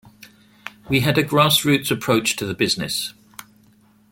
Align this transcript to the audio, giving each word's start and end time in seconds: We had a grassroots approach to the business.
We 0.89 1.01
had 1.01 1.19
a 1.19 1.23
grassroots 1.23 1.91
approach 1.91 2.35
to 2.37 2.45
the 2.47 2.55
business. 2.55 3.13